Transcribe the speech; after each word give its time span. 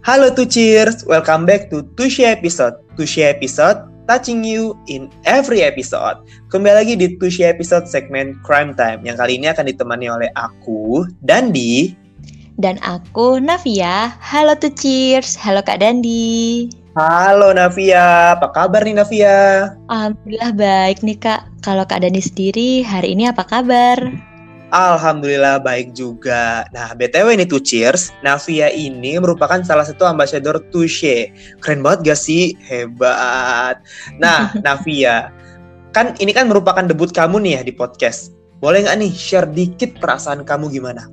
Halo 0.00 0.32
to 0.32 0.48
cheers, 0.48 1.04
welcome 1.04 1.44
back 1.44 1.68
to 1.68 1.84
Tushy 1.92 2.24
episode. 2.24 2.72
Tushy 2.96 3.20
episode 3.20 3.84
touching 4.08 4.40
you 4.40 4.72
in 4.88 5.12
every 5.28 5.60
episode. 5.60 6.24
Kembali 6.48 6.72
lagi 6.72 6.94
di 6.96 7.20
Tushy 7.20 7.44
episode 7.44 7.84
segmen 7.84 8.40
Crime 8.40 8.72
Time 8.72 9.04
yang 9.04 9.20
kali 9.20 9.36
ini 9.36 9.52
akan 9.52 9.68
ditemani 9.68 10.08
oleh 10.08 10.32
aku 10.40 11.04
Dandi 11.20 11.92
dan 12.56 12.80
aku 12.80 13.44
Navia. 13.44 14.16
Halo 14.24 14.56
to 14.56 14.72
cheers, 14.72 15.36
halo 15.36 15.60
Kak 15.60 15.84
Dandi. 15.84 16.72
Halo 16.96 17.52
Navia, 17.52 18.40
apa 18.40 18.48
kabar 18.56 18.80
nih 18.80 18.96
Navia? 18.96 19.76
Alhamdulillah 19.92 20.52
baik 20.56 21.04
nih 21.04 21.20
Kak. 21.20 21.44
Kalau 21.60 21.84
Kak 21.84 22.00
Dandi 22.00 22.24
sendiri 22.24 22.80
hari 22.88 23.12
ini 23.12 23.28
apa 23.28 23.44
kabar? 23.44 24.00
Alhamdulillah 24.70 25.58
baik 25.58 25.98
juga. 25.98 26.62
Nah, 26.70 26.94
BTW 26.94 27.34
ini 27.34 27.44
tuh 27.46 27.58
cheers. 27.58 28.14
Navia 28.22 28.70
ini 28.70 29.18
merupakan 29.18 29.58
salah 29.66 29.82
satu 29.82 30.06
ambasador 30.06 30.62
Touche. 30.70 31.34
Keren 31.58 31.82
banget 31.82 32.14
gak 32.14 32.20
sih? 32.22 32.54
Hebat. 32.62 33.82
Nah, 34.22 34.54
Navia, 34.66 35.34
kan 35.90 36.14
ini 36.22 36.30
kan 36.30 36.46
merupakan 36.46 36.86
debut 36.86 37.10
kamu 37.10 37.42
nih 37.42 37.52
ya 37.58 37.62
di 37.66 37.74
podcast. 37.74 38.30
Boleh 38.62 38.86
nggak 38.86 38.98
nih 39.00 39.12
share 39.12 39.48
dikit 39.50 39.98
perasaan 39.98 40.46
kamu 40.46 40.70
gimana? 40.70 41.08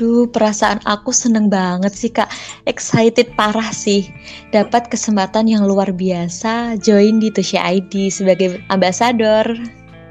Duh, 0.00 0.24
perasaan 0.24 0.80
aku 0.88 1.12
seneng 1.12 1.52
banget 1.52 1.92
sih 1.92 2.08
kak. 2.08 2.32
Excited 2.64 3.36
parah 3.36 3.68
sih. 3.76 4.08
Dapat 4.48 4.88
kesempatan 4.88 5.44
yang 5.44 5.68
luar 5.68 5.92
biasa 5.92 6.80
join 6.80 7.20
di 7.20 7.28
Tushy 7.28 7.60
ID 7.60 8.08
sebagai 8.08 8.64
ambasador. 8.72 9.44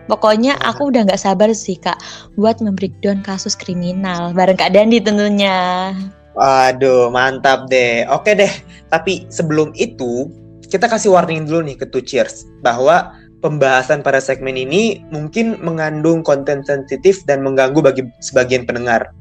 Pokoknya 0.10 0.58
aku 0.62 0.90
udah 0.90 1.06
nggak 1.06 1.22
sabar 1.22 1.50
sih 1.54 1.78
kak 1.78 1.98
buat 2.40 2.58
membreakdown 2.64 3.22
kasus 3.22 3.54
kriminal 3.54 4.34
bareng 4.34 4.58
Kak 4.58 4.74
Dandi 4.74 4.98
tentunya. 4.98 5.92
Waduh, 6.32 7.12
mantap 7.12 7.68
deh. 7.68 8.08
Oke 8.08 8.34
deh, 8.34 8.52
tapi 8.88 9.28
sebelum 9.28 9.76
itu 9.76 10.32
kita 10.72 10.88
kasih 10.88 11.12
warning 11.12 11.44
dulu 11.44 11.68
nih 11.68 11.76
ke 11.76 11.86
Two 11.92 12.00
Cheers 12.00 12.48
bahwa 12.64 13.12
pembahasan 13.44 14.00
pada 14.00 14.24
segmen 14.24 14.56
ini 14.56 15.04
mungkin 15.12 15.60
mengandung 15.60 16.24
konten 16.24 16.64
sensitif 16.64 17.20
dan 17.28 17.44
mengganggu 17.44 17.84
bagi 17.84 18.08
sebagian 18.24 18.64
pendengar. 18.64 19.12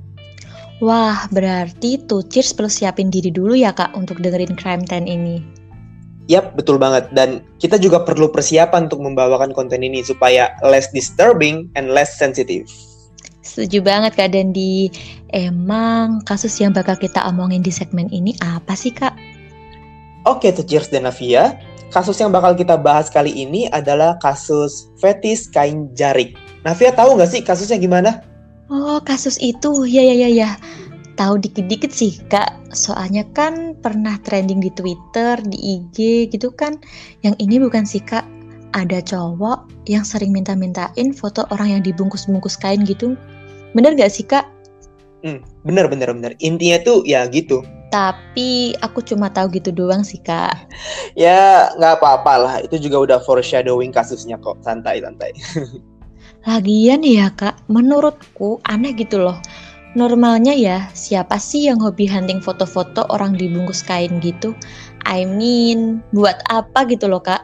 Wah, 0.81 1.29
berarti 1.35 2.01
Two 2.07 2.25
Cheers 2.25 2.55
perlu 2.55 2.71
siapin 2.71 3.11
diri 3.11 3.29
dulu 3.35 3.59
ya 3.59 3.75
kak 3.75 3.93
untuk 3.99 4.23
dengerin 4.23 4.55
Crime 4.55 4.87
Time 4.87 5.05
ini. 5.11 5.60
Yap, 6.29 6.59
betul 6.59 6.77
banget. 6.77 7.09
Dan 7.15 7.41
kita 7.63 7.81
juga 7.81 8.05
perlu 8.05 8.29
persiapan 8.29 8.91
untuk 8.91 9.01
membawakan 9.01 9.57
konten 9.57 9.81
ini 9.81 10.05
supaya 10.05 10.53
less 10.61 10.93
disturbing 10.93 11.71
and 11.79 11.91
less 11.91 12.19
sensitive. 12.19 12.69
Setuju 13.41 13.81
banget 13.81 14.15
Kak 14.15 14.37
Dandi. 14.37 14.93
Emang 15.33 16.21
kasus 16.29 16.53
yang 16.61 16.77
bakal 16.77 16.95
kita 17.01 17.25
omongin 17.25 17.65
di 17.65 17.73
segmen 17.73 18.07
ini 18.13 18.37
apa 18.45 18.77
sih 18.77 18.93
Kak? 18.93 19.17
Oke 20.29 20.53
Cheers 20.53 20.93
dan 20.93 21.09
Navia. 21.09 21.57
Kasus 21.91 22.23
yang 22.23 22.31
bakal 22.31 22.55
kita 22.55 22.79
bahas 22.79 23.11
kali 23.11 23.35
ini 23.35 23.67
adalah 23.75 24.15
kasus 24.23 24.87
fetis 25.03 25.51
kain 25.51 25.91
jarik. 25.99 26.39
Navia 26.63 26.95
tahu 26.95 27.19
nggak 27.19 27.31
sih 27.33 27.41
kasusnya 27.43 27.83
gimana? 27.83 28.23
Oh, 28.71 29.03
kasus 29.03 29.35
itu. 29.43 29.83
Ya, 29.91 29.99
ya, 29.99 30.15
ya, 30.15 30.31
ya 30.31 30.51
tahu 31.21 31.37
dikit-dikit 31.37 31.93
sih 31.93 32.17
kak. 32.33 32.57
Soalnya 32.73 33.29
kan 33.37 33.77
pernah 33.85 34.17
trending 34.25 34.65
di 34.65 34.73
Twitter 34.73 35.37
di 35.45 35.77
IG 35.77 36.33
gitu 36.33 36.49
kan. 36.49 36.81
Yang 37.21 37.37
ini 37.45 37.61
bukan 37.61 37.85
sih 37.85 38.01
kak. 38.01 38.25
Ada 38.73 39.05
cowok 39.05 39.85
yang 39.85 40.07
sering 40.07 40.33
minta-mintain 40.33 41.13
foto 41.13 41.45
orang 41.53 41.77
yang 41.77 41.83
dibungkus-bungkus 41.85 42.57
kain 42.57 42.89
gitu. 42.89 43.21
Bener 43.77 43.93
gak 44.01 44.09
sih 44.09 44.25
kak? 44.25 44.49
Hmm, 45.21 45.45
bener 45.69 45.93
bener 45.93 46.09
bener. 46.17 46.33
Intinya 46.41 46.81
tuh 46.81 47.05
ya 47.05 47.29
gitu. 47.29 47.61
Tapi 47.93 48.79
aku 48.81 49.03
cuma 49.05 49.29
tahu 49.29 49.61
gitu 49.61 49.69
doang 49.77 50.01
sih 50.01 50.19
kak. 50.25 50.57
Ya 51.19 51.75
nggak 51.75 52.01
apa-apa 52.01 52.35
lah. 52.39 52.55
Itu 52.63 52.79
juga 52.79 53.03
udah 53.03 53.19
foreshadowing 53.27 53.91
kasusnya 53.91 54.39
kok. 54.39 54.63
Santai 54.63 55.03
santai. 55.03 55.35
Lagian 56.49 57.03
ya 57.03 57.29
kak. 57.35 57.59
Menurutku 57.67 58.63
aneh 58.65 58.95
gitu 58.95 59.19
loh 59.19 59.37
Normalnya 59.99 60.55
ya, 60.55 60.87
siapa 60.95 61.35
sih 61.35 61.67
yang 61.67 61.83
hobi 61.83 62.07
hunting 62.07 62.39
foto-foto 62.39 63.03
orang 63.11 63.35
dibungkus 63.35 63.83
kain 63.83 64.23
gitu? 64.23 64.55
I 65.03 65.27
mean, 65.27 65.99
buat 66.15 66.39
apa 66.47 66.87
gitu 66.87 67.11
loh 67.11 67.19
kak? 67.19 67.43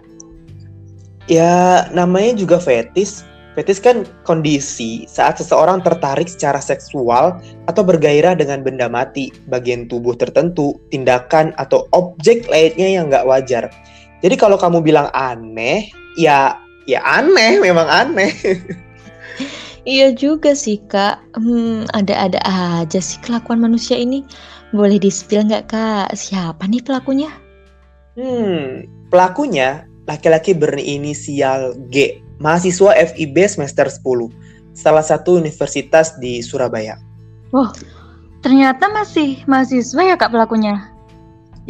Ya, 1.27 1.91
namanya 1.91 2.39
juga 2.39 2.62
fetis. 2.62 3.27
Fetis 3.59 3.83
kan 3.83 4.06
kondisi 4.23 5.11
saat 5.11 5.43
seseorang 5.43 5.83
tertarik 5.83 6.31
secara 6.31 6.62
seksual 6.62 7.41
atau 7.67 7.83
bergairah 7.83 8.39
dengan 8.39 8.62
benda 8.62 8.87
mati, 8.87 9.35
bagian 9.51 9.91
tubuh 9.91 10.15
tertentu, 10.15 10.79
tindakan, 10.95 11.51
atau 11.59 11.91
objek 11.91 12.47
lainnya 12.47 13.01
yang 13.01 13.11
nggak 13.11 13.27
wajar. 13.27 13.67
Jadi 14.23 14.39
kalau 14.39 14.55
kamu 14.55 14.87
bilang 14.87 15.11
aneh, 15.17 15.91
ya 16.15 16.55
ya 16.87 17.03
aneh, 17.03 17.59
memang 17.59 17.91
aneh. 17.91 18.31
Iya 19.87 20.11
juga 20.19 20.51
sih 20.59 20.83
kak, 20.91 21.39
hmm, 21.39 21.95
ada-ada 21.95 22.43
aja 22.43 22.99
sih 22.99 23.23
kelakuan 23.23 23.63
manusia 23.63 23.95
ini. 23.95 24.27
Boleh 24.75 24.99
di-spill 24.99 25.47
nggak 25.47 25.71
kak, 25.71 26.11
siapa 26.19 26.67
nih 26.67 26.83
pelakunya? 26.83 27.31
Hmm, 28.19 28.83
pelakunya 29.15 29.87
laki-laki 30.11 30.59
berinisial 30.59 31.79
G, 31.95 32.19
mahasiswa 32.43 32.99
FIB 33.15 33.47
semester 33.47 33.87
10, 33.87 34.35
salah 34.75 35.07
satu 35.07 35.39
universitas 35.39 36.19
di 36.19 36.43
Surabaya. 36.43 36.99
Oh, 37.55 37.71
ternyata 38.43 38.91
masih 38.91 39.47
mahasiswa 39.47 40.03
ya 40.03 40.19
kak 40.19 40.35
pelakunya? 40.35 40.83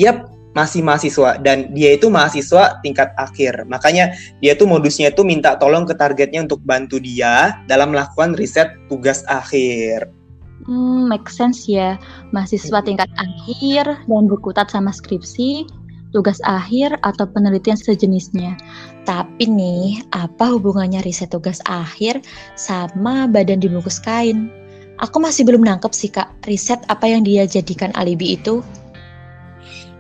Yap, 0.01 0.36
masih 0.57 0.81
mahasiswa 0.81 1.37
dan 1.45 1.69
dia 1.77 1.93
itu 1.93 2.09
mahasiswa 2.09 2.81
tingkat 2.81 3.13
akhir. 3.21 3.69
Makanya 3.69 4.17
dia 4.41 4.57
tuh 4.57 4.65
modusnya 4.65 5.13
tuh 5.13 5.29
minta 5.29 5.53
tolong 5.61 5.85
ke 5.85 5.93
targetnya 5.93 6.49
untuk 6.49 6.65
bantu 6.65 6.97
dia 6.97 7.61
dalam 7.69 7.93
melakukan 7.93 8.33
riset 8.41 8.73
tugas 8.89 9.21
akhir. 9.29 10.09
Hmm, 10.65 11.13
make 11.13 11.29
sense 11.29 11.69
ya. 11.69 12.01
Mahasiswa 12.33 12.81
tingkat 12.81 13.13
akhir 13.21 13.85
dan 14.09 14.25
berkutat 14.27 14.73
sama 14.73 14.91
skripsi, 14.91 15.69
tugas 16.17 16.41
akhir 16.49 16.97
atau 17.05 17.29
penelitian 17.29 17.77
sejenisnya. 17.77 18.57
Tapi 19.05 19.45
nih, 19.47 20.03
apa 20.17 20.57
hubungannya 20.57 21.05
riset 21.05 21.31
tugas 21.31 21.61
akhir 21.69 22.25
sama 22.57 23.29
badan 23.29 23.61
dibungkus 23.61 24.01
kain? 24.01 24.49
Aku 25.05 25.21
masih 25.21 25.45
belum 25.45 25.61
nangkep 25.61 25.93
sih 25.93 26.09
kak, 26.09 26.33
riset 26.49 26.81
apa 26.89 27.05
yang 27.05 27.21
dia 27.21 27.45
jadikan 27.45 27.93
alibi 28.01 28.41
itu. 28.41 28.65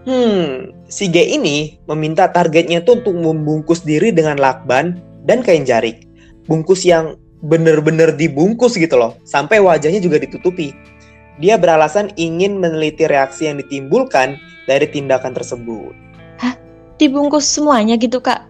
Hmm, 0.06 0.70
si 0.86 1.10
G 1.10 1.34
ini 1.34 1.82
meminta 1.90 2.30
targetnya 2.30 2.78
tuh 2.86 3.02
untuk 3.02 3.18
membungkus 3.18 3.82
diri 3.82 4.14
dengan 4.14 4.38
lakban 4.38 5.02
dan 5.26 5.42
kain 5.42 5.66
jarik. 5.66 6.06
Bungkus 6.46 6.86
yang 6.86 7.18
bener-bener 7.42 8.14
dibungkus 8.14 8.78
gitu 8.78 8.94
loh, 8.94 9.18
sampai 9.26 9.58
wajahnya 9.58 9.98
juga 9.98 10.22
ditutupi. 10.22 10.70
Dia 11.42 11.58
beralasan 11.58 12.14
ingin 12.14 12.62
meneliti 12.62 13.04
reaksi 13.10 13.50
yang 13.50 13.58
ditimbulkan 13.58 14.38
dari 14.70 14.86
tindakan 14.86 15.34
tersebut. 15.34 15.92
Hah? 16.38 16.54
Dibungkus 17.02 17.44
semuanya 17.44 17.98
gitu 17.98 18.22
kak? 18.22 18.46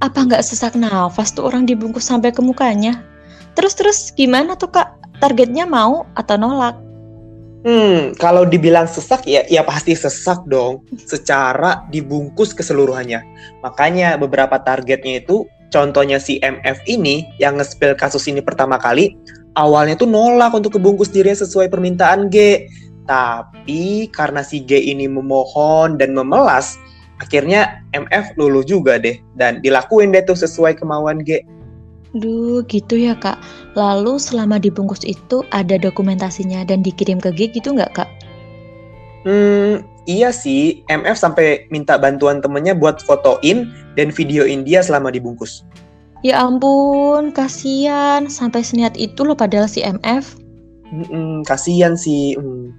Apa 0.00 0.24
nggak 0.24 0.46
sesak 0.46 0.78
nafas 0.78 1.34
tuh 1.34 1.44
orang 1.44 1.66
dibungkus 1.66 2.06
sampai 2.06 2.30
ke 2.32 2.40
mukanya? 2.40 3.02
Terus-terus 3.58 4.14
gimana 4.14 4.54
tuh 4.54 4.72
kak? 4.72 4.94
Targetnya 5.20 5.68
mau 5.68 6.08
atau 6.16 6.38
nolak? 6.40 6.89
Hmm, 7.60 8.16
kalau 8.16 8.48
dibilang 8.48 8.88
sesak 8.88 9.28
ya 9.28 9.44
ya 9.44 9.60
pasti 9.60 9.92
sesak 9.92 10.48
dong 10.48 10.80
secara 10.96 11.84
dibungkus 11.92 12.56
keseluruhannya. 12.56 13.20
Makanya 13.60 14.16
beberapa 14.16 14.56
targetnya 14.56 15.20
itu 15.20 15.44
contohnya 15.68 16.16
si 16.16 16.40
MF 16.40 16.80
ini 16.88 17.28
yang 17.36 17.60
nge 17.60 17.76
kasus 18.00 18.24
ini 18.32 18.40
pertama 18.40 18.80
kali 18.80 19.12
awalnya 19.60 19.98
tuh 19.98 20.08
nolak 20.08 20.56
untuk 20.56 20.80
kebungkus 20.80 21.12
dirinya 21.12 21.44
sesuai 21.44 21.68
permintaan 21.68 22.32
G. 22.32 22.64
Tapi 23.04 24.08
karena 24.08 24.40
si 24.40 24.62
G 24.64 24.80
ini 24.80 25.10
memohon 25.10 25.98
dan 25.98 26.14
memelas, 26.14 26.78
akhirnya 27.20 27.82
MF 27.92 28.38
luluh 28.38 28.62
juga 28.62 28.96
deh 28.96 29.18
dan 29.34 29.58
dilakuin 29.60 30.14
deh 30.14 30.22
tuh 30.24 30.38
sesuai 30.38 30.78
kemauan 30.78 31.20
G. 31.26 31.44
Duh, 32.16 32.66
gitu 32.66 32.98
ya 32.98 33.14
kak. 33.14 33.38
Lalu 33.78 34.18
selama 34.18 34.58
dibungkus 34.58 35.06
itu 35.06 35.46
ada 35.54 35.78
dokumentasinya 35.78 36.66
dan 36.66 36.82
dikirim 36.82 37.22
ke 37.22 37.30
G 37.30 37.54
gitu 37.54 37.70
nggak 37.70 37.94
kak? 37.94 38.10
Hmm, 39.22 39.86
iya 40.10 40.34
sih. 40.34 40.82
MF 40.90 41.14
sampai 41.14 41.70
minta 41.70 41.94
bantuan 42.00 42.42
temennya 42.42 42.74
buat 42.74 42.98
fotoin 43.04 43.70
dan 43.94 44.10
videoin 44.10 44.66
dia 44.66 44.82
selama 44.82 45.14
dibungkus. 45.14 45.62
Ya 46.26 46.42
ampun, 46.42 47.30
kasihan. 47.30 48.26
Sampai 48.26 48.66
seniat 48.66 48.98
itu 48.98 49.22
loh 49.22 49.38
padahal 49.38 49.70
si 49.70 49.86
MF. 49.86 50.34
Hmm, 50.90 51.46
kasihan 51.46 51.94
sih. 51.94 52.34
Hmm. 52.34 52.74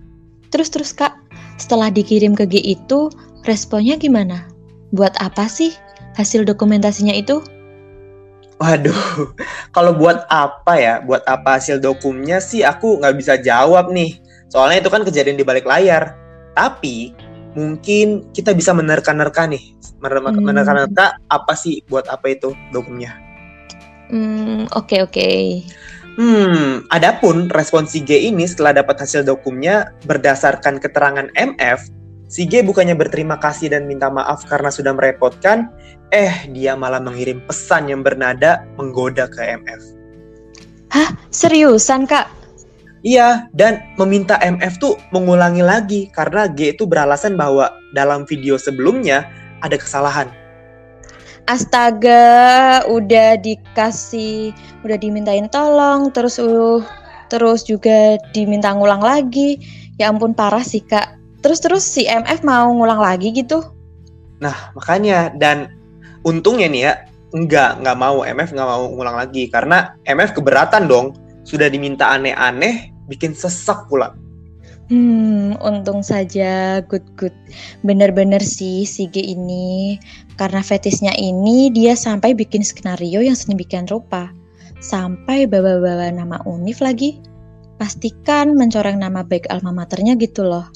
Terus 0.52 0.68
terus 0.68 0.92
kak, 0.92 1.16
setelah 1.56 1.88
dikirim 1.88 2.36
ke 2.36 2.44
G 2.44 2.60
itu, 2.60 3.08
responnya 3.48 3.96
gimana? 3.96 4.52
Buat 4.92 5.16
apa 5.24 5.48
sih 5.48 5.72
hasil 6.20 6.44
dokumentasinya 6.44 7.16
itu? 7.16 7.40
Waduh, 8.62 9.34
kalau 9.74 9.98
buat 9.98 10.30
apa 10.30 10.78
ya? 10.78 11.02
Buat 11.02 11.26
apa 11.26 11.58
hasil 11.58 11.82
dokumnya 11.82 12.38
sih 12.38 12.62
aku 12.62 13.02
nggak 13.02 13.18
bisa 13.18 13.34
jawab 13.42 13.90
nih. 13.90 14.22
Soalnya 14.54 14.86
itu 14.86 14.90
kan 14.94 15.02
kejadian 15.02 15.42
di 15.42 15.42
balik 15.42 15.66
layar. 15.66 16.14
Tapi 16.54 17.10
mungkin 17.58 18.30
kita 18.38 18.54
bisa 18.54 18.72
menerka-nerka 18.72 19.50
nih, 19.50 19.74
Hmm. 20.02 20.46
menerka-nerka 20.46 21.18
apa 21.26 21.54
sih 21.58 21.82
buat 21.90 22.06
apa 22.06 22.38
itu 22.38 22.54
dokumnya. 22.70 23.18
Hmm, 24.12 24.68
oke 24.76 25.10
oke. 25.10 25.30
Hmm, 26.20 26.84
adapun 26.92 27.48
respon 27.48 27.88
si 27.88 28.04
G 28.04 28.28
ini 28.28 28.44
setelah 28.44 28.84
dapat 28.84 29.00
hasil 29.00 29.24
dokumnya 29.24 29.96
berdasarkan 30.04 30.84
keterangan 30.84 31.32
MF, 31.40 31.88
si 32.28 32.44
G 32.44 32.60
bukannya 32.68 33.00
berterima 33.00 33.40
kasih 33.40 33.72
dan 33.72 33.88
minta 33.88 34.12
maaf 34.12 34.44
karena 34.44 34.68
sudah 34.68 34.92
merepotkan, 34.92 35.72
eh 36.12 36.46
dia 36.52 36.76
malah 36.76 37.00
mengirim 37.00 37.40
pesan 37.48 37.88
yang 37.88 38.04
bernada 38.04 38.68
menggoda 38.76 39.32
ke 39.32 39.40
MF. 39.40 39.82
Hah, 40.92 41.16
seriusan 41.32 42.04
kak? 42.04 42.28
Iya, 43.02 43.50
dan 43.58 43.82
meminta 43.98 44.38
MF 44.38 44.78
tuh 44.78 44.94
mengulangi 45.10 45.66
lagi 45.66 46.02
karena 46.14 46.46
G 46.46 46.78
itu 46.78 46.86
beralasan 46.86 47.34
bahwa 47.34 47.74
dalam 47.98 48.30
video 48.30 48.62
sebelumnya 48.62 49.26
ada 49.66 49.74
kesalahan. 49.80 50.30
Astaga, 51.50 52.86
udah 52.86 53.42
dikasih, 53.42 54.54
udah 54.86 54.98
dimintain 55.02 55.50
tolong, 55.50 56.14
terus 56.14 56.38
uh, 56.38 56.86
terus 57.34 57.66
juga 57.66 58.22
diminta 58.38 58.70
ngulang 58.70 59.02
lagi. 59.02 59.58
Ya 59.98 60.14
ampun 60.14 60.38
parah 60.38 60.62
sih 60.62 60.86
kak. 60.86 61.18
Terus 61.42 61.58
terus 61.58 61.82
si 61.82 62.06
MF 62.06 62.46
mau 62.46 62.70
ngulang 62.70 63.02
lagi 63.02 63.34
gitu? 63.34 63.66
Nah, 64.38 64.54
makanya 64.78 65.34
dan 65.34 65.81
untungnya 66.28 66.68
nih 66.70 66.82
ya, 66.86 66.94
enggak, 67.34 67.80
enggak 67.82 67.98
mau 67.98 68.24
MF 68.24 68.50
enggak 68.54 68.70
mau 68.70 68.84
ngulang 68.92 69.18
lagi 69.18 69.48
karena 69.50 69.96
MF 70.06 70.36
keberatan 70.38 70.86
dong. 70.88 71.18
Sudah 71.42 71.74
diminta 71.74 72.06
aneh-aneh, 72.14 72.94
bikin 73.10 73.34
sesak 73.34 73.90
pula. 73.90 74.14
Hmm, 74.92 75.56
untung 75.64 76.04
saja, 76.04 76.84
good 76.84 77.08
good. 77.16 77.32
Bener-bener 77.82 78.44
sih 78.44 78.84
si 78.84 79.08
G 79.08 79.24
ini, 79.24 79.96
karena 80.36 80.60
fetisnya 80.60 81.16
ini 81.16 81.72
dia 81.72 81.96
sampai 81.96 82.36
bikin 82.36 82.60
skenario 82.60 83.24
yang 83.24 83.34
sedemikian 83.34 83.88
rupa. 83.88 84.30
Sampai 84.84 85.48
bawa-bawa 85.48 86.12
nama 86.12 86.44
Unif 86.44 86.84
lagi. 86.84 87.24
Pastikan 87.80 88.54
mencoreng 88.60 89.00
nama 89.00 89.24
baik 89.24 89.48
alma 89.48 89.72
maternya 89.72 90.20
gitu 90.20 90.44
loh. 90.44 90.68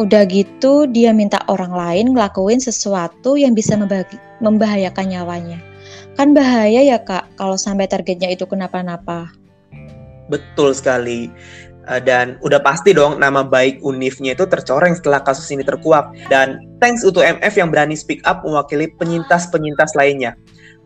Udah 0.00 0.24
gitu 0.24 0.88
dia 0.88 1.12
minta 1.12 1.44
orang 1.52 1.72
lain 1.72 2.16
ngelakuin 2.16 2.60
sesuatu 2.60 3.36
yang 3.36 3.52
bisa 3.52 3.76
membahayakan 4.40 5.06
nyawanya. 5.12 5.60
Kan 6.16 6.32
bahaya 6.32 6.80
ya 6.80 6.98
kak 7.00 7.28
kalau 7.36 7.60
sampai 7.60 7.84
targetnya 7.84 8.32
itu 8.32 8.48
kenapa-napa. 8.48 9.28
Betul 10.32 10.72
sekali. 10.72 11.28
Uh, 11.82 11.98
dan 11.98 12.38
udah 12.46 12.62
pasti 12.62 12.94
dong 12.94 13.18
nama 13.18 13.42
baik 13.42 13.82
Unifnya 13.82 14.38
itu 14.38 14.46
tercoreng 14.46 14.94
setelah 14.96 15.20
kasus 15.20 15.50
ini 15.52 15.60
terkuak. 15.60 16.14
Dan 16.32 16.62
thanks 16.80 17.04
untuk 17.04 17.20
MF 17.26 17.52
yang 17.52 17.68
berani 17.68 17.98
speak 17.98 18.24
up 18.24 18.40
mewakili 18.46 18.88
penyintas-penyintas 18.96 19.92
lainnya. 19.92 20.38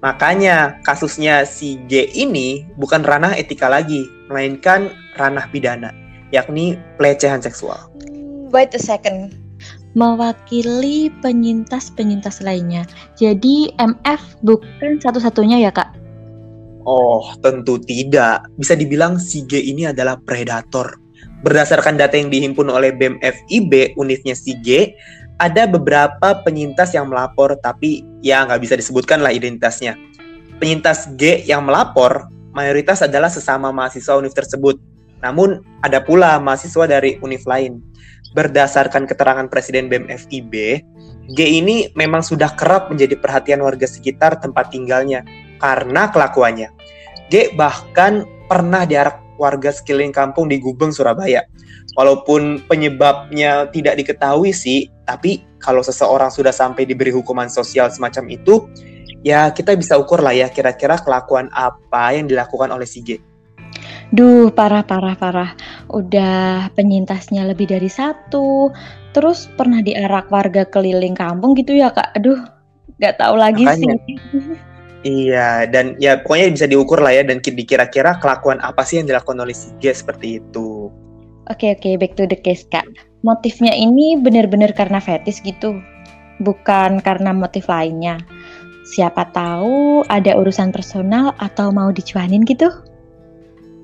Makanya 0.03 0.83
kasusnya 0.83 1.47
si 1.47 1.79
G 1.87 2.11
ini 2.11 2.67
bukan 2.77 3.07
ranah 3.07 3.39
etika 3.39 3.71
lagi, 3.71 4.05
melainkan 4.29 4.93
ranah 5.17 5.49
pidana, 5.49 5.95
yakni 6.35 6.77
pelecehan 7.01 7.41
seksual. 7.41 7.81
Wait 8.57 8.73
a 8.73 8.81
second. 8.81 9.37
Mewakili 9.93 11.13
penyintas-penyintas 11.21 12.41
lainnya. 12.41 12.89
Jadi 13.21 13.77
MF 13.77 14.41
bukan 14.41 14.97
satu-satunya 14.97 15.61
ya 15.61 15.69
kak? 15.69 15.93
Oh, 16.89 17.37
tentu 17.45 17.77
tidak. 17.85 18.49
Bisa 18.57 18.73
dibilang 18.73 19.21
si 19.21 19.45
G 19.45 19.61
ini 19.61 19.93
adalah 19.93 20.17
predator. 20.25 20.97
Berdasarkan 21.45 22.01
data 22.01 22.17
yang 22.17 22.33
dihimpun 22.33 22.73
oleh 22.73 22.97
BEM 22.97 23.21
FIB, 23.21 23.93
unitnya 24.01 24.33
si 24.33 24.57
G, 24.65 24.97
ada 25.37 25.69
beberapa 25.69 26.41
penyintas 26.41 26.97
yang 26.97 27.13
melapor, 27.13 27.61
tapi 27.61 28.01
ya 28.25 28.49
nggak 28.49 28.65
bisa 28.65 28.73
disebutkan 28.81 29.21
lah 29.21 29.37
identitasnya. 29.37 30.01
Penyintas 30.57 31.13
G 31.21 31.45
yang 31.45 31.69
melapor, 31.69 32.33
mayoritas 32.57 33.05
adalah 33.05 33.29
sesama 33.29 33.69
mahasiswa 33.69 34.17
univ 34.17 34.33
tersebut. 34.33 34.81
Namun, 35.21 35.61
ada 35.85 36.01
pula 36.01 36.41
mahasiswa 36.41 36.89
dari 36.89 37.21
univ 37.21 37.45
lain. 37.45 37.85
Berdasarkan 38.35 39.07
keterangan 39.07 39.47
Presiden 39.47 39.87
BEM 39.87 40.11
FIB, 40.11 40.83
G 41.35 41.39
ini 41.43 41.91
memang 41.99 42.23
sudah 42.23 42.55
kerap 42.55 42.91
menjadi 42.91 43.19
perhatian 43.19 43.63
warga 43.63 43.87
sekitar 43.87 44.39
tempat 44.39 44.71
tinggalnya 44.71 45.27
karena 45.59 46.11
kelakuannya. 46.11 46.71
G 47.31 47.55
bahkan 47.59 48.23
pernah 48.47 48.87
diarak 48.87 49.19
warga 49.37 49.73
sekeliling 49.73 50.15
kampung 50.15 50.49
di 50.49 50.57
Gubeng, 50.63 50.95
Surabaya. 50.95 51.45
Walaupun 51.97 52.65
penyebabnya 52.69 53.69
tidak 53.73 54.01
diketahui 54.01 54.53
sih, 54.53 54.89
tapi 55.09 55.45
kalau 55.61 55.81
seseorang 55.81 56.29
sudah 56.29 56.53
sampai 56.53 56.85
diberi 56.85 57.13
hukuman 57.13 57.49
sosial 57.49 57.89
semacam 57.89 58.25
itu, 58.33 58.69
ya 59.25 59.49
kita 59.51 59.75
bisa 59.75 59.97
ukur 59.97 60.21
lah 60.21 60.37
ya 60.37 60.53
kira-kira 60.53 61.01
kelakuan 61.01 61.49
apa 61.57 62.15
yang 62.15 62.29
dilakukan 62.29 62.69
oleh 62.69 62.85
si 62.85 63.01
G. 63.01 63.19
Duh, 64.15 64.55
parah, 64.55 64.87
parah, 64.87 65.19
parah. 65.19 65.51
Udah 65.91 66.71
penyintasnya 66.79 67.43
lebih 67.47 67.67
dari 67.67 67.91
satu. 67.91 68.71
Terus 69.11 69.51
pernah 69.59 69.83
diarak 69.83 70.31
warga 70.31 70.63
keliling 70.69 71.17
kampung 71.17 71.59
gitu 71.59 71.75
ya, 71.75 71.91
Kak? 71.91 72.15
Aduh, 72.15 72.39
nggak 73.03 73.17
tahu 73.19 73.35
lagi 73.35 73.65
Makanya. 73.67 73.97
sih. 74.07 74.17
Iya, 75.07 75.71
dan 75.71 75.95
ya 76.03 76.19
pokoknya 76.19 76.47
bisa 76.51 76.67
diukur 76.67 76.99
lah 76.99 77.15
ya 77.15 77.23
dan 77.23 77.39
ki- 77.39 77.55
dikira-kira 77.55 78.19
kelakuan 78.19 78.59
apa 78.59 78.83
sih 78.83 78.99
yang 78.99 79.07
dilakukan 79.07 79.39
oleh 79.39 79.55
si 79.55 79.71
G 79.79 79.95
seperti 79.95 80.43
itu. 80.43 80.91
Oke, 81.47 81.79
oke, 81.79 81.95
back 82.03 82.19
to 82.19 82.27
the 82.27 82.35
case, 82.35 82.67
Kak. 82.67 82.83
Motifnya 83.23 83.71
ini 83.71 84.19
benar-benar 84.19 84.75
karena 84.75 84.99
fetis 84.99 85.39
gitu. 85.47 85.79
Bukan 86.43 86.99
karena 87.07 87.31
motif 87.31 87.71
lainnya. 87.71 88.19
Siapa 88.87 89.31
tahu 89.31 90.03
ada 90.11 90.35
urusan 90.35 90.75
personal 90.75 91.39
atau 91.39 91.71
mau 91.71 91.95
dicuanin 91.95 92.43
gitu? 92.43 92.71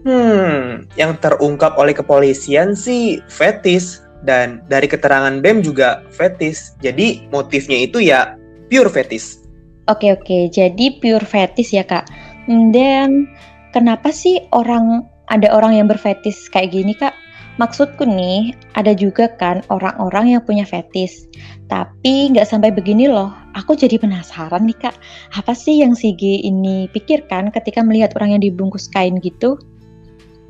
Hmm, 0.03 0.91
yang 0.99 1.15
terungkap 1.23 1.79
oleh 1.79 1.95
kepolisian 1.95 2.75
sih 2.75 3.23
fetis 3.31 4.03
dan 4.27 4.63
dari 4.67 4.91
keterangan 4.91 5.39
BEM 5.39 5.63
juga 5.63 6.03
fetis. 6.11 6.75
Jadi 6.83 7.27
motifnya 7.31 7.87
itu 7.87 8.03
ya 8.03 8.35
pure 8.67 8.91
fetis. 8.91 9.43
Oke, 9.91 10.15
oke. 10.15 10.51
Jadi 10.51 10.99
pure 11.03 11.27
fetis 11.27 11.75
ya, 11.75 11.87
Kak. 11.87 12.07
Hmm, 12.47 12.71
Dan 12.75 13.31
kenapa 13.71 14.15
sih 14.15 14.43
orang 14.55 15.07
ada 15.31 15.51
orang 15.55 15.79
yang 15.79 15.87
berfetis 15.91 16.51
kayak 16.51 16.75
gini, 16.75 16.95
Kak? 16.95 17.15
Maksudku 17.61 18.09
nih, 18.09 18.57
ada 18.73 18.97
juga 18.97 19.29
kan 19.37 19.61
orang-orang 19.69 20.35
yang 20.35 20.43
punya 20.43 20.65
fetis. 20.65 21.29
Tapi 21.69 22.33
nggak 22.33 22.49
sampai 22.49 22.73
begini 22.73 23.07
loh. 23.07 23.31
Aku 23.55 23.77
jadi 23.77 24.01
penasaran 24.01 24.65
nih, 24.65 24.79
Kak. 24.89 24.97
Apa 25.37 25.53
sih 25.53 25.83
yang 25.85 25.93
si 25.93 26.17
G 26.17 26.41
ini 26.43 26.89
pikirkan 26.91 27.53
ketika 27.53 27.85
melihat 27.85 28.17
orang 28.17 28.39
yang 28.39 28.43
dibungkus 28.43 28.89
kain 28.89 29.21
gitu? 29.21 29.61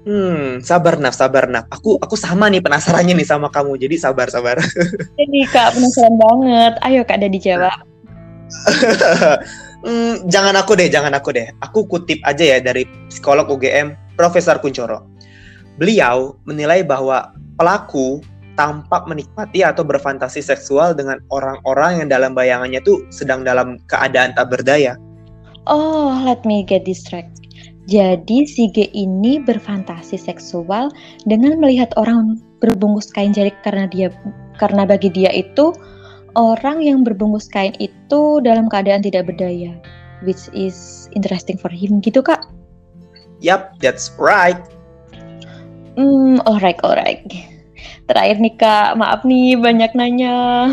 Hmm, 0.02 0.58
sabar 0.58 0.98
Naf, 0.98 1.14
sabar 1.14 1.46
Naf. 1.46 1.70
Aku 1.70 1.94
aku 2.02 2.18
sama 2.18 2.50
nih 2.50 2.58
penasarannya 2.58 3.14
nih 3.14 3.28
sama 3.28 3.46
kamu. 3.54 3.78
Jadi 3.78 3.96
sabar 4.02 4.26
sabar. 4.26 4.58
Jadi 5.20 5.40
Kak, 5.50 5.78
penasaran 5.78 6.18
banget. 6.18 6.74
Ayo 6.82 7.00
Kak, 7.06 7.22
ada 7.22 7.28
dijawab. 7.30 7.76
Hmm, 9.82 10.30
jangan 10.30 10.54
aku 10.54 10.78
deh, 10.78 10.86
jangan 10.86 11.10
aku 11.10 11.34
deh. 11.34 11.50
Aku 11.58 11.90
kutip 11.90 12.22
aja 12.22 12.54
ya 12.54 12.58
dari 12.62 12.86
psikolog 13.10 13.50
UGM 13.50 13.98
Profesor 14.14 14.62
Kuncoro. 14.62 15.10
Beliau 15.74 16.38
menilai 16.46 16.86
bahwa 16.86 17.34
pelaku 17.58 18.22
tampak 18.54 19.10
menikmati 19.10 19.66
atau 19.66 19.82
berfantasi 19.82 20.38
seksual 20.38 20.94
dengan 20.94 21.18
orang-orang 21.34 22.04
yang 22.04 22.08
dalam 22.14 22.30
bayangannya 22.30 22.78
tuh 22.86 23.02
sedang 23.10 23.42
dalam 23.42 23.82
keadaan 23.90 24.30
tak 24.38 24.54
berdaya. 24.54 24.94
Oh, 25.66 26.14
let 26.22 26.46
me 26.46 26.62
get 26.62 26.86
straight. 26.94 27.26
Jadi 27.90 28.46
si 28.46 28.70
G 28.70 28.86
ini 28.94 29.42
berfantasi 29.42 30.14
seksual 30.14 30.94
dengan 31.26 31.58
melihat 31.58 31.90
orang 31.98 32.38
berbungkus 32.62 33.10
kain 33.10 33.34
jadi 33.34 33.50
karena 33.66 33.90
dia 33.90 34.08
karena 34.62 34.86
bagi 34.86 35.10
dia 35.10 35.34
itu 35.34 35.74
orang 36.38 36.78
yang 36.80 37.02
berbungkus 37.02 37.50
kain 37.50 37.74
itu 37.82 38.38
dalam 38.46 38.70
keadaan 38.70 39.02
tidak 39.02 39.34
berdaya, 39.34 39.74
which 40.22 40.46
is 40.54 41.08
interesting 41.18 41.58
for 41.58 41.68
him 41.68 41.98
gitu 42.00 42.22
kak. 42.22 42.46
Yap, 43.42 43.74
that's 43.82 44.14
right. 44.14 44.62
Hmm, 45.98 46.38
alright, 46.46 46.78
alright. 46.86 47.20
Terakhir 48.06 48.38
nih 48.38 48.54
kak, 48.58 48.94
maaf 48.94 49.26
nih 49.26 49.58
banyak 49.58 49.90
nanya. 49.98 50.70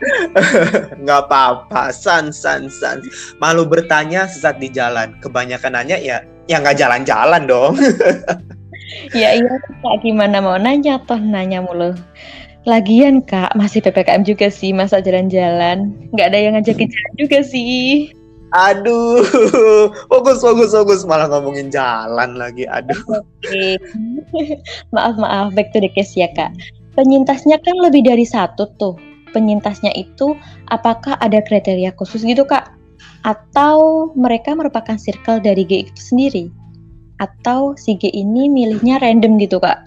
nggak 1.02 1.20
apa-apa, 1.28 1.88
san, 1.92 2.28
san, 2.28 2.68
san. 2.68 3.00
Malu 3.40 3.64
bertanya 3.64 4.28
sesat 4.28 4.60
di 4.60 4.68
jalan. 4.68 5.16
Kebanyakan 5.24 5.72
nanya 5.72 5.96
ya, 5.96 6.20
ya 6.52 6.60
nggak 6.60 6.76
jalan-jalan 6.76 7.42
dong. 7.48 7.74
ya 9.20 9.32
iya 9.32 9.54
kak, 9.80 10.04
gimana 10.04 10.44
mau 10.44 10.60
nanya 10.60 11.00
toh 11.08 11.16
nanya 11.16 11.64
mulu. 11.64 11.96
Lagian 12.68 13.24
kak, 13.24 13.56
masih 13.56 13.80
PPKM 13.82 14.22
juga 14.22 14.52
sih 14.52 14.70
masa 14.76 15.00
jalan-jalan. 15.00 15.96
Nggak 16.12 16.28
ada 16.28 16.38
yang 16.38 16.52
ngajakin 16.60 16.92
jalan 16.92 17.14
juga 17.16 17.38
sih. 17.42 18.12
Aduh, 18.52 19.24
fokus, 20.12 20.44
fokus, 20.44 20.76
fokus. 20.76 21.00
Malah 21.08 21.32
ngomongin 21.32 21.72
jalan 21.72 22.36
lagi. 22.36 22.68
Aduh. 22.68 23.00
Oke. 23.08 23.80
maaf, 24.94 25.16
maaf. 25.16 25.56
Back 25.56 25.72
to 25.72 25.80
the 25.80 25.88
case 25.88 26.12
ya 26.12 26.28
kak. 26.36 26.52
Penyintasnya 26.92 27.56
kan 27.64 27.80
lebih 27.80 28.04
dari 28.04 28.28
satu 28.28 28.68
tuh. 28.76 28.94
penyintasnya 29.32 29.96
itu 29.96 30.36
apakah 30.68 31.16
ada 31.16 31.40
kriteria 31.40 31.96
khusus 31.96 32.20
gitu 32.20 32.44
kak? 32.44 32.68
Atau 33.22 34.10
mereka 34.18 34.54
merupakan 34.54 34.98
circle 34.98 35.38
dari 35.42 35.62
G 35.62 35.86
itu 35.86 36.00
sendiri? 36.02 36.44
Atau 37.22 37.78
si 37.78 37.94
G 37.94 38.10
ini 38.10 38.50
milihnya 38.50 38.98
random 38.98 39.38
gitu 39.38 39.62
kak? 39.62 39.86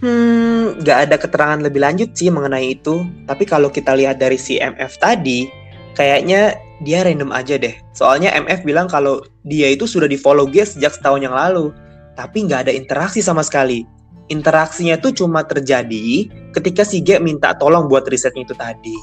Hmm, 0.00 0.76
nggak 0.80 0.98
ada 1.08 1.16
keterangan 1.16 1.60
lebih 1.60 1.80
lanjut 1.80 2.12
sih 2.16 2.32
mengenai 2.32 2.76
itu. 2.76 3.04
Tapi 3.28 3.44
kalau 3.44 3.68
kita 3.68 3.96
lihat 3.96 4.20
dari 4.20 4.40
si 4.40 4.56
MF 4.60 4.96
tadi, 5.00 5.48
kayaknya 5.96 6.56
dia 6.84 7.04
random 7.04 7.32
aja 7.32 7.60
deh. 7.60 7.72
Soalnya 7.92 8.32
MF 8.32 8.64
bilang 8.64 8.88
kalau 8.88 9.24
dia 9.44 9.72
itu 9.72 9.84
sudah 9.84 10.08
di 10.08 10.16
follow 10.16 10.48
G 10.48 10.64
sejak 10.64 10.96
setahun 10.96 11.20
yang 11.24 11.36
lalu. 11.36 11.72
Tapi 12.16 12.48
nggak 12.48 12.68
ada 12.68 12.72
interaksi 12.72 13.20
sama 13.20 13.44
sekali 13.44 13.84
interaksinya 14.28 14.98
tuh 14.98 15.14
cuma 15.14 15.46
terjadi 15.46 16.26
ketika 16.50 16.82
si 16.82 17.02
G 17.02 17.22
minta 17.22 17.54
tolong 17.54 17.86
buat 17.86 18.06
risetnya 18.10 18.42
itu 18.46 18.54
tadi. 18.58 18.96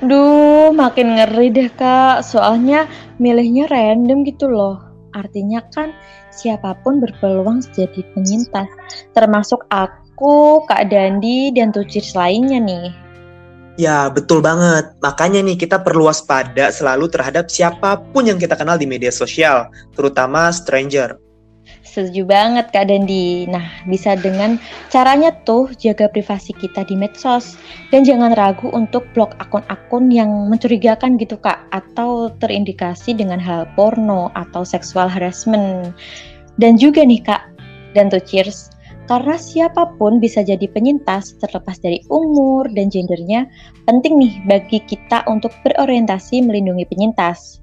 Duh, 0.00 0.72
makin 0.72 1.20
ngeri 1.20 1.52
deh 1.52 1.68
kak. 1.76 2.24
Soalnya 2.24 2.88
milihnya 3.20 3.68
random 3.68 4.24
gitu 4.24 4.48
loh. 4.48 4.80
Artinya 5.12 5.60
kan 5.74 5.92
siapa 6.32 6.72
pun 6.80 7.04
berpeluang 7.04 7.60
jadi 7.76 8.00
penyintas. 8.16 8.70
Termasuk 9.12 9.66
aku, 9.68 10.64
Kak 10.64 10.88
Dandi, 10.88 11.52
dan 11.52 11.74
tucis 11.74 12.14
lainnya 12.14 12.62
nih. 12.62 12.88
Ya, 13.76 14.08
betul 14.12 14.40
banget. 14.44 14.92
Makanya 15.00 15.40
nih 15.44 15.56
kita 15.56 15.80
perlu 15.80 16.08
waspada 16.08 16.68
selalu 16.72 17.08
terhadap 17.08 17.48
siapa 17.48 18.00
pun 18.12 18.28
yang 18.28 18.36
kita 18.40 18.56
kenal 18.56 18.76
di 18.80 18.84
media 18.84 19.12
sosial, 19.12 19.68
terutama 19.96 20.52
stranger. 20.52 21.29
Setuju 21.90 22.22
banget 22.22 22.70
Kak 22.70 22.86
Dandi. 22.86 23.50
Nah, 23.50 23.66
bisa 23.90 24.14
dengan 24.14 24.62
caranya 24.94 25.34
tuh 25.42 25.74
jaga 25.74 26.06
privasi 26.06 26.54
kita 26.54 26.86
di 26.86 26.94
medsos 26.94 27.58
dan 27.90 28.06
jangan 28.06 28.30
ragu 28.38 28.70
untuk 28.70 29.10
blok 29.10 29.34
akun-akun 29.42 30.06
yang 30.14 30.30
mencurigakan 30.46 31.18
gitu 31.18 31.34
Kak 31.34 31.66
atau 31.74 32.30
terindikasi 32.38 33.10
dengan 33.18 33.42
hal 33.42 33.66
porno 33.74 34.30
atau 34.38 34.62
seksual 34.62 35.10
harassment. 35.10 35.90
Dan 36.62 36.78
juga 36.78 37.02
nih 37.02 37.26
Kak, 37.26 37.42
dan 37.98 38.06
tuh 38.06 38.22
cheers, 38.22 38.70
karena 39.10 39.34
siapa 39.34 39.90
pun 39.98 40.22
bisa 40.22 40.46
jadi 40.46 40.70
penyintas 40.70 41.34
terlepas 41.42 41.82
dari 41.82 41.98
umur 42.06 42.70
dan 42.70 42.86
gendernya, 42.86 43.50
penting 43.90 44.14
nih 44.14 44.38
bagi 44.46 44.78
kita 44.86 45.26
untuk 45.26 45.50
berorientasi 45.66 46.38
melindungi 46.38 46.86
penyintas. 46.86 47.58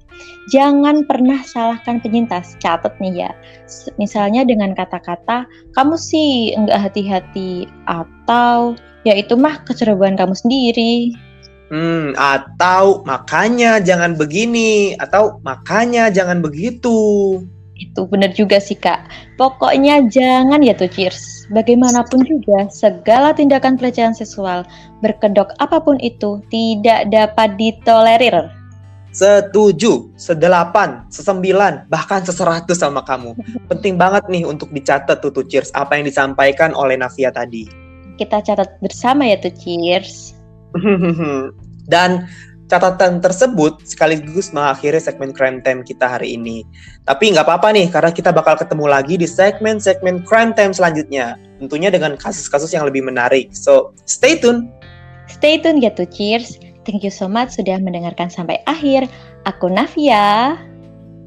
Jangan 0.48 1.04
pernah 1.04 1.44
salahkan 1.44 2.00
penyintas. 2.00 2.56
Catat 2.56 2.96
nih 2.98 3.28
ya. 3.28 3.30
Misalnya 4.00 4.48
dengan 4.48 4.72
kata-kata, 4.72 5.44
kamu 5.76 5.94
sih 6.00 6.56
enggak 6.56 6.88
hati-hati. 6.88 7.68
Atau, 7.84 8.74
ya 9.04 9.12
itu 9.12 9.36
mah 9.36 9.60
kecerobohan 9.68 10.16
kamu 10.16 10.32
sendiri. 10.32 11.12
Hmm, 11.68 12.16
atau 12.16 13.04
makanya 13.04 13.76
jangan 13.78 14.16
begini. 14.16 14.96
Atau 14.96 15.36
makanya 15.44 16.08
jangan 16.08 16.40
begitu. 16.40 16.96
Itu 17.78 18.10
benar 18.10 18.34
juga 18.34 18.58
sih 18.58 18.74
kak. 18.74 19.06
Pokoknya 19.38 20.08
jangan 20.10 20.64
ya 20.64 20.74
tuh 20.74 20.90
cheers. 20.90 21.46
Bagaimanapun 21.54 22.26
juga, 22.26 22.66
segala 22.68 23.32
tindakan 23.32 23.78
pelecehan 23.78 24.12
seksual, 24.12 24.66
berkedok 25.00 25.54
apa 25.62 25.80
pun 25.80 25.96
itu, 26.02 26.42
tidak 26.50 27.08
dapat 27.08 27.56
ditolerir 27.56 28.57
setuju, 29.18 30.14
sedelapan, 30.14 31.02
sesembilan, 31.10 31.90
bahkan 31.90 32.22
seseratus 32.22 32.78
sama 32.78 33.02
kamu. 33.02 33.34
Penting 33.66 33.98
banget 33.98 34.22
nih 34.30 34.46
untuk 34.46 34.70
dicatat 34.70 35.18
tuh, 35.18 35.34
tuh 35.34 35.42
Cheers, 35.42 35.74
apa 35.74 35.98
yang 35.98 36.06
disampaikan 36.06 36.70
oleh 36.78 36.94
Navia 36.94 37.34
tadi. 37.34 37.66
Kita 38.14 38.38
catat 38.38 38.78
bersama 38.78 39.26
ya 39.26 39.34
tuh 39.42 39.50
Cheers. 39.58 40.38
Dan 41.92 42.30
catatan 42.70 43.18
tersebut 43.18 43.80
sekaligus 43.82 44.54
mengakhiri 44.54 45.02
segmen 45.02 45.34
Crime 45.34 45.58
Time 45.66 45.82
kita 45.82 46.06
hari 46.06 46.38
ini. 46.38 46.62
Tapi 47.02 47.34
nggak 47.34 47.42
apa-apa 47.42 47.74
nih, 47.74 47.90
karena 47.90 48.14
kita 48.14 48.30
bakal 48.30 48.54
ketemu 48.54 48.86
lagi 48.86 49.18
di 49.18 49.26
segmen-segmen 49.26 50.22
Crime 50.22 50.54
Time 50.54 50.70
selanjutnya. 50.70 51.34
Tentunya 51.58 51.90
dengan 51.90 52.14
kasus-kasus 52.14 52.70
yang 52.70 52.86
lebih 52.86 53.02
menarik. 53.02 53.50
So, 53.50 53.90
stay 54.06 54.38
tune! 54.38 54.70
Stay 55.26 55.58
tune 55.58 55.82
ya 55.82 55.90
tuh 55.90 56.06
Cheers. 56.06 56.67
Thank 56.88 57.04
you 57.04 57.12
so 57.12 57.28
much 57.28 57.52
sudah 57.60 57.76
mendengarkan 57.84 58.32
sampai 58.32 58.64
akhir. 58.64 59.12
Aku 59.44 59.68
Navia. 59.68 60.56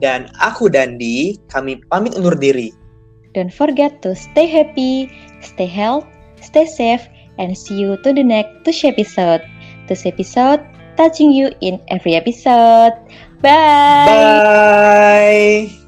Dan 0.01 0.33
aku 0.41 0.65
Dandi, 0.73 1.37
kami 1.53 1.77
pamit 1.93 2.17
undur 2.17 2.33
diri. 2.33 2.73
Don't 3.37 3.53
forget 3.53 4.01
to 4.01 4.17
stay 4.17 4.49
happy, 4.49 5.13
stay 5.45 5.69
healthy, 5.69 6.09
stay 6.41 6.65
safe, 6.65 7.05
and 7.37 7.53
see 7.53 7.77
you 7.77 8.01
to 8.01 8.09
the 8.09 8.25
next 8.25 8.65
Tush 8.65 8.81
episode. 8.89 9.45
Tush 9.85 10.09
episode 10.09 10.65
touching 10.97 11.31
you 11.31 11.53
in 11.61 11.77
every 11.87 12.17
episode. 12.17 12.97
Bye! 13.41 14.09
Bye! 14.09 15.80